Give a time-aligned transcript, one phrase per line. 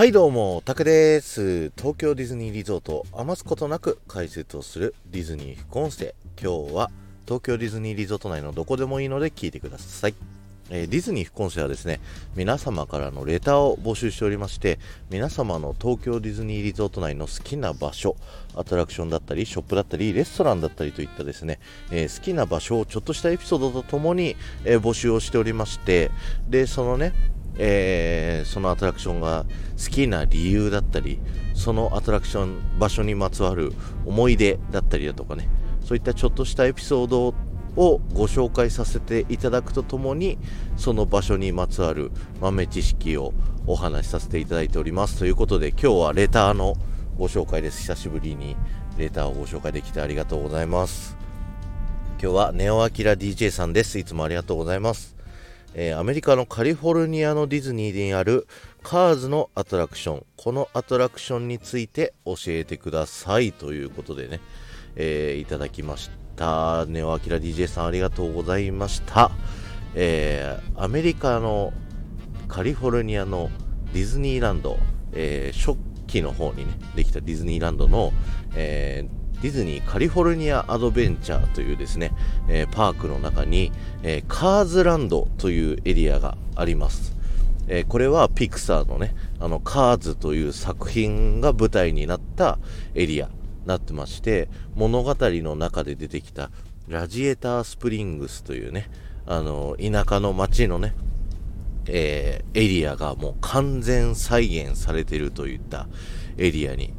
[0.00, 1.72] はいどうも、タクです。
[1.76, 6.14] 東京ディズニーリゾートを余すことなく解説をするディズニー副音声。
[6.42, 6.90] 今日は
[7.26, 10.14] 東京ディズニーリゾート内のどこでもいいので聞いてください。
[10.70, 12.00] えーディズニー副音声はですね、
[12.34, 14.78] 皆様からのレターを募集しておりまして、
[15.10, 18.16] 皆様の東京ディズニーリゾート内の好きな場所、
[18.56, 21.58] アトラクションだったり、ショップだったり、レストランだったりといったですね、
[21.90, 26.10] えー好きな場所をちょっとしたエピソードとともに、えー募集をしておりまして、
[26.48, 27.12] で、そのね、
[27.58, 29.44] えーそのアトラクションが
[29.82, 31.20] 好きな理由だったり
[31.54, 33.72] そのアトラクション場所にまつわる
[34.06, 35.48] 思い出だったりだとかね。
[35.84, 37.34] そういったちょっとしたエピソード
[37.76, 40.38] をご紹介させていただくとともに
[40.76, 43.32] その場所にまつわる豆知識を
[43.66, 45.18] お話しさせていただいております。
[45.18, 46.74] ということで今日はレターの
[47.16, 47.80] ご紹介です。
[47.82, 48.56] 久しぶりに
[48.96, 51.16] レターをご紹介できてありがとうございます。
[52.22, 53.98] 今日はネオアキラ DJ さんです。
[53.98, 55.19] いつもありがとうございます。
[55.74, 58.46] えーアメリカのカリフォルニアのディズニーにある
[58.82, 60.26] カーズのアトラクション。
[60.36, 64.40] このアトラクションについて教えてくださいということでね、
[64.96, 66.86] えーいただきました。
[66.86, 69.30] ネオアキラ DJ さんありがとうございました、
[69.94, 71.72] えーアメリカの
[72.48, 73.50] カリフォルニアの
[73.92, 74.78] ディズニーランド、
[75.12, 78.12] えー初期の方にねできたディズニーランドの、
[78.54, 82.12] えーディズニーカリフォルニアアドベンチャーというですね、
[82.48, 87.16] えーパークの中に、えーカーズランドというエリアがあります。
[87.66, 92.58] えーこれはピクサーのね、あのカーズという作品が舞台になった
[92.94, 93.32] エリアに
[93.64, 96.50] なってまして、物語の中で出てきた
[96.86, 98.90] ラジエータースプリングスというね、
[99.24, 100.92] あの田舎の町のね、
[101.86, 105.88] えーエリアがもう完全再現されてるといった
[106.36, 106.92] エリアに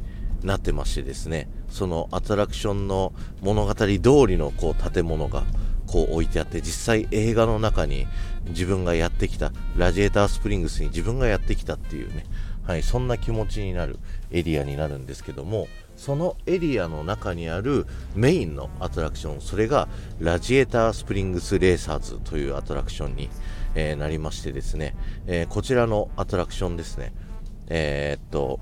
[0.44, 5.44] なってましてですねそのアトラクションの物語通りのこう建物が
[5.86, 8.06] こう置いてあって実際映画の中に
[8.48, 12.24] 自分がやってきたラジエータースプリングスに自分がやってきたっていうね
[12.64, 13.98] はいそんな気持ちになる
[14.30, 19.88] エリアになるんですけどもそのエリアの中にあるメインのアトラクションそれが
[20.18, 23.28] ラジエータースプリングスレーサーズというアトラクションに、
[23.74, 27.12] えーなりましてですね、えーこちらのアトラクションですね。
[27.68, 28.60] えーっと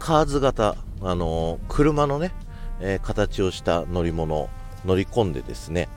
[0.00, 2.32] カーズ型、あの車のね、
[2.80, 4.48] えー形をした乗り物
[4.86, 5.88] 乗り込んでですね、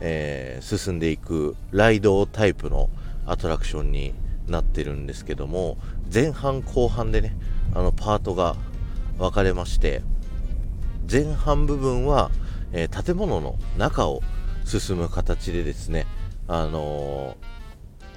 [0.00, 2.90] えー進んでいくライドタイプの
[3.24, 4.14] アトラクションに
[4.48, 5.78] なってるんですけども
[6.12, 7.36] 前半後半でね
[7.72, 8.56] あのパートが
[9.16, 10.02] 分かれまして
[11.08, 12.32] 前半部分は、
[12.72, 14.22] えー建物の中を
[14.64, 16.06] 進む形でですね、
[16.48, 17.36] あの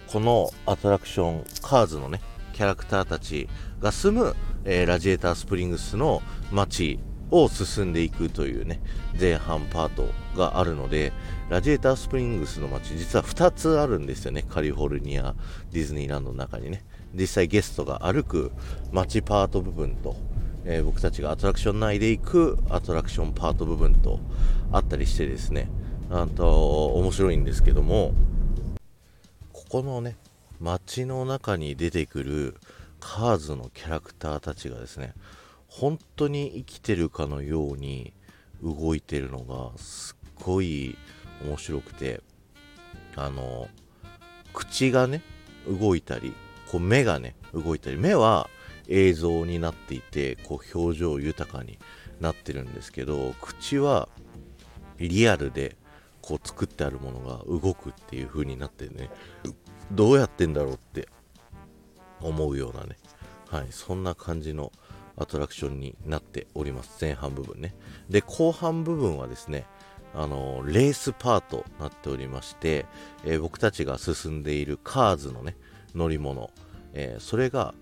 [0.08, 2.20] このアトラクションカーズのね
[2.56, 3.50] キャラクターたち
[3.82, 6.22] が住む、えーラジエータースプリングスの
[6.54, 7.00] 街
[7.30, 8.80] を進んでいくというね
[9.20, 10.08] 前半パート
[10.38, 11.12] があるので
[11.50, 15.36] ラジエータースプリングスの街実は2つあるんですよねカリフォルニア
[15.72, 16.86] ディズニーランドの中にね。
[17.14, 18.54] 実際ゲストが歩く
[18.92, 20.16] 街パート部分と、
[20.64, 24.20] えー僕たちがアトラクション内で行くアトラクションパート部分と
[24.72, 25.70] あったりしてですね。
[26.10, 28.14] あと面白いんですけども
[29.52, 30.16] ここのね
[30.60, 32.56] 街の中に出てくる
[33.00, 35.14] カーズのキャラクターたちがですね
[35.68, 38.14] 本当に生きてるかのように
[38.64, 40.98] 動いてるのがすっごい
[41.46, 42.22] 面白くて
[43.16, 43.68] あの
[44.54, 45.22] 口がね
[45.68, 46.34] 動いたり
[46.72, 48.50] こう目がね動いたり目は
[48.88, 51.78] 映像になっていてこう表情豊かに
[52.20, 54.08] なってるんですけど口は
[54.98, 55.76] リアルで
[56.22, 59.10] こう作ってあるものが動くっていう風になってね
[59.92, 61.08] どうやってんだろうって
[62.22, 62.98] 思うようなね。
[63.50, 63.68] はい。
[63.72, 64.72] そんな感じの
[65.18, 66.98] アトラクションになっております。
[67.00, 67.76] 前半部分ね。
[68.10, 69.66] で後半部分はですね
[70.14, 72.86] あのレースパートになっておりまして、
[73.26, 75.58] えー僕たちが進んでいるカーズのね
[75.94, 76.50] 乗り物、
[76.94, 77.74] えーそれが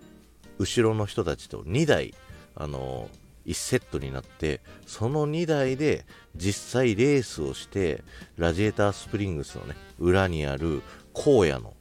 [0.60, 2.14] 後ろの人たちと2台
[2.56, 3.10] あの
[3.46, 8.04] 1セットになってその2台で実際レースをして
[8.38, 10.82] ラジエータースプリングスのね裏にある
[11.14, 11.74] 荒野の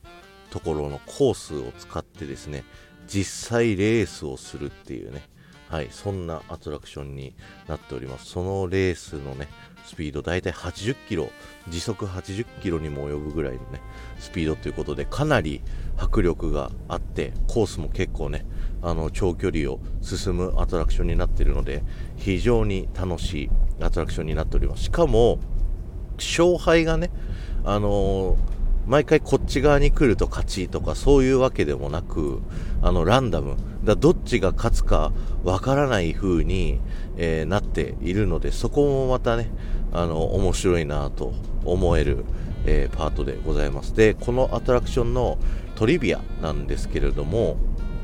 [0.52, 2.64] ところのコースを使ってですね
[3.08, 5.22] 実際レースをするっていうね
[5.70, 7.34] はいそんなアトラクションに
[7.66, 8.26] なっております。
[8.26, 9.48] そのレースのね
[9.86, 11.30] スピード大体80キロ
[11.70, 13.80] 時速80キロにも及ぶぐらいのね
[14.18, 15.62] スピードということでかなり
[15.96, 18.44] 迫力があってコースも結構ね
[18.82, 21.82] あの長距離を進むアトラクションになっているので
[22.16, 23.50] 非常に楽しい
[23.80, 24.84] アトラクションになっております。
[24.84, 25.40] しかも
[26.18, 27.10] 勝敗がね
[27.64, 32.40] あのー毎回こっち側に来ると勝ちとかそういうわけでもなく
[32.82, 33.56] あのランダム。
[33.84, 35.12] だどっちが勝つか
[35.42, 36.78] わからない風に、
[37.16, 39.50] えーなっているのでそこもまたね
[39.92, 41.32] あの面白いなと
[41.64, 42.24] 思える、
[42.64, 43.94] えーパートでございます。
[43.94, 45.36] でこのアトラクションの
[45.74, 47.56] トリビアなんですけれども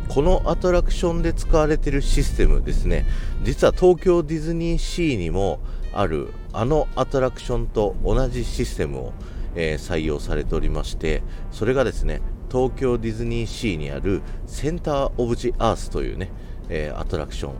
[0.08, 3.06] このアトラクションで使われているシステムですね。
[3.44, 5.60] 実は東京ディズニーシーにも
[5.92, 9.12] あるあのアトラクションと同じシステムを、
[9.60, 16.30] えー、採用されておりましてそれがですね東京ディズニーシーにあるセンター・オブ・ジ・アースというね、
[16.68, 17.54] えー、アトラクション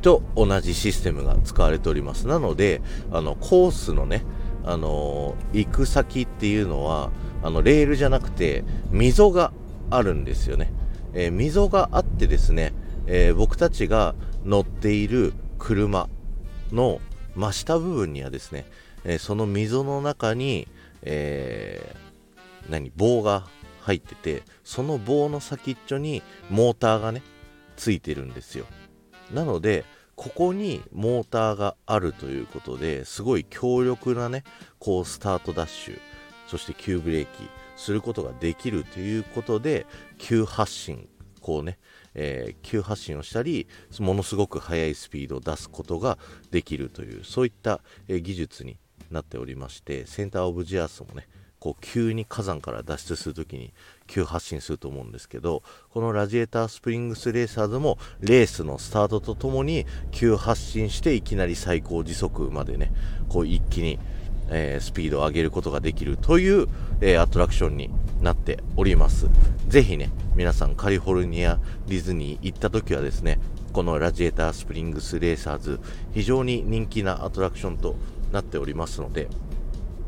[0.00, 2.26] と同じシステムが使われております。
[2.26, 4.22] なのであのコースのね
[4.64, 7.10] あのー、行く先っていうのは
[7.42, 9.52] あのレールじゃなくて溝が
[9.90, 10.72] あるんですよね、
[11.12, 12.72] えー、溝があってですね、
[13.06, 14.14] えー、僕たちが
[14.44, 16.08] 乗っている車
[16.72, 17.00] の
[17.34, 18.64] 真下部分にはですね、
[19.04, 20.68] えその溝の中に、
[21.04, 21.94] え
[22.68, 23.46] 何棒が
[23.80, 27.22] 入っててその棒の先っちょにモーターがね
[27.76, 28.66] ついてるんですよ。
[29.32, 29.84] なので
[30.16, 34.44] ここにモーターがあるということですごい強力なね
[34.78, 35.98] こうスタートダッシュ
[36.46, 39.86] そして急ブレーキすることができるということで
[40.18, 41.08] 急発進
[41.40, 41.78] こうね、
[42.14, 43.66] えー、急発進をしたり
[43.98, 46.16] ものすごく速いスピードを出すことが
[46.50, 48.78] できるというそういった、え、技術に
[49.14, 51.26] なっておりましてセンターオブジアースもね
[51.58, 53.72] こう急に火山から脱出するときに
[54.06, 62.92] 急発進すると思うんですけどこのラジエータースプリングスレーサーズもレースのスタートとともに急発進していきなり最高時速までね
[63.30, 63.98] こう一気に、
[64.50, 66.68] えー、スピードを上げることができるという、
[67.00, 67.88] えー、アトラクションに
[68.20, 69.28] なっております。
[69.68, 73.38] ぜひね皆さんカリフォルニアディズニー行った時はですね
[73.72, 75.80] このラジエータースプリングスレーサーズ
[76.12, 77.96] 非常に人気なアトラクションと
[78.34, 79.28] なっておりますので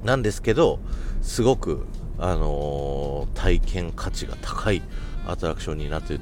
[0.05, 0.78] なんですけど
[1.23, 1.87] すごく
[2.19, 4.82] あのー、体験価値が高い
[5.26, 6.19] アトラクションになって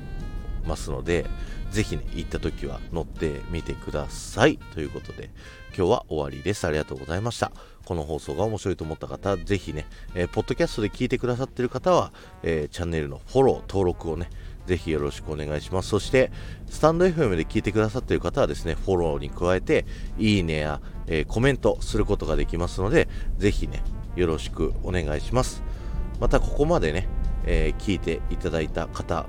[0.66, 1.26] ますので、
[1.70, 4.58] ぜひね、行った時は乗ってみてください。
[4.74, 5.30] ということで、
[5.76, 6.66] 今日は終わりです。
[6.66, 7.52] ありがとうございました。
[7.84, 12.12] この放送が面白いと思った方、ぜひね、えー、ポッドキャストで聞いてくださってる方は、
[12.42, 14.30] えー、チャンネルのフォロー、登録をね、
[14.66, 15.88] ぜひよろしくお願いします。
[15.88, 16.30] そして、
[16.68, 19.84] スタンド FM で聞いてくださっている方はですね、フォローに加えて、
[20.18, 23.08] いいねや、えー、コメントすることができますので、
[23.38, 23.82] ぜひね、
[24.16, 25.62] よろしくお願いします。
[26.20, 27.08] また、ここまでね、
[27.46, 29.26] えー、聞いていただいた方、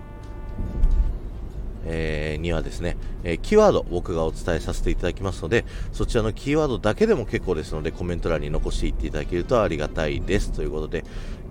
[1.86, 10.52] えー、にはですね、え、キーワード僕がお伝えさせていただきますので、そちらのキーワードだけでも結構ですので、コメント欄に残していっていただけるとありがたいです。
[10.52, 11.06] ということで、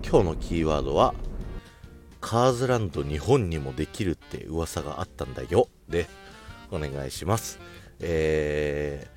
[0.07, 1.13] 今日のキーワードは、
[2.25, 5.69] カーズランド日本にもできるって噂があったんだよ。
[5.87, 6.07] で、
[6.71, 7.59] お願いします。
[7.99, 9.07] え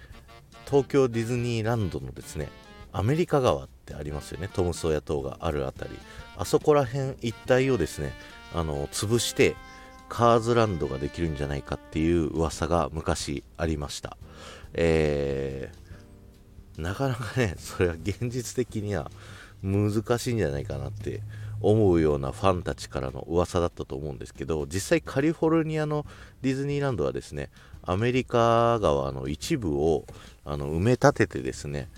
[0.67, 2.51] ー、東京ディズニーランドのですね、
[2.93, 4.51] アメリカ川ってありますよね。
[4.53, 5.93] トムソーヤ島があるあたり。
[6.37, 8.13] あそこら辺一帯をですね、
[8.55, 9.57] あの、潰して、
[10.11, 14.19] カーズランドができるんじゃないかっていう噂が昔ありました。
[14.75, 19.11] えー、なかなかね、それは現実的には
[19.63, 21.23] 難しいんじゃないかなって
[21.61, 26.07] 思うようなファンたちからの噂だったと思うんですけど実際カリフォルニアの
[26.43, 27.51] ディズニーランドはですね
[27.83, 30.05] アメリカ川の一部を
[30.45, 31.89] あの埋め立ててですね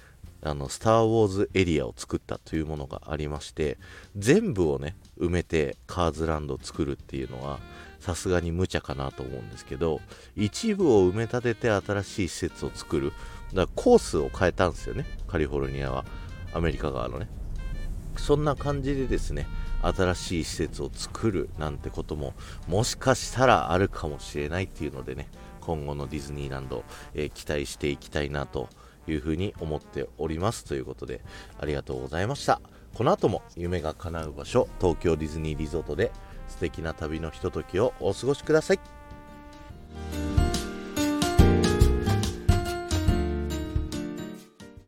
[0.42, 3.76] あのスター・ウォーズエリアを作ったというものがありまして
[4.16, 7.58] 全部をね埋めてカーズランドを作るっていうのは
[7.98, 10.00] さすがに無茶かなと思うんですけど
[10.36, 13.12] 一部を埋め立てて新しい施設を作る。
[13.52, 16.04] だからコースを変えたんですよねカリフォルニアは。
[16.52, 17.39] アメリカ側のね。
[18.16, 19.46] そんな感じでですね
[19.82, 22.34] 新しい施設を作るなんてことも
[22.69, 25.29] もしかしたらあるかもしれないっていうのでね
[25.60, 28.69] 今後のディズニーランド、えー、期待していきたいなと
[29.06, 30.64] いうふうに思っております。
[30.64, 31.20] ということで
[31.58, 32.60] ありがとうございました。
[32.94, 36.10] この後も夢が叶う場所東京ディズニーリゾートで
[36.48, 38.81] 素敵な旅のひとときをお過ごしください。